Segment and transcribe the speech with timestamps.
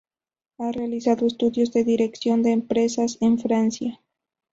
[0.57, 4.01] Ha realizado estudios de Dirección de empresas en Francia.